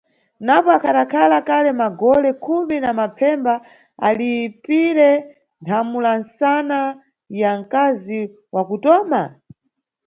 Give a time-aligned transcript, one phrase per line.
[0.45, 3.53] Napo, akhadakhala kale magole khumi na mapfemba
[4.07, 5.09] alipire
[5.61, 6.77] nthamula msana
[7.41, 8.19] ya mkazi
[8.51, 9.21] wa kutoma?